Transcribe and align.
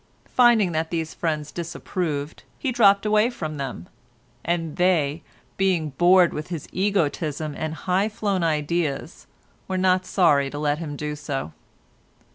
Finding 0.31 0.71
that 0.71 0.89
these 0.89 1.13
friends 1.13 1.51
disapproved, 1.51 2.41
he 2.57 2.71
dropped 2.71 3.05
away 3.05 3.29
from 3.29 3.57
them, 3.57 3.87
and 4.43 4.77
they, 4.77 5.21
being 5.57 5.91
bored 5.91 6.33
with 6.33 6.47
his 6.47 6.67
egotism 6.71 7.53
and 7.55 7.75
high 7.85 8.09
flown 8.09 8.41
ideas, 8.43 9.27
were 9.67 9.77
not 9.77 10.07
sorry 10.07 10.49
to 10.49 10.57
let 10.57 10.79
him 10.79 10.95
do 10.95 11.15
so. 11.15 11.53